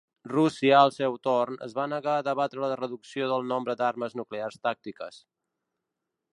[0.29, 4.59] Rússia, al seu torn, es va negar a debatre la reducció del nombre d'armes nuclears
[4.69, 5.25] tàctiques.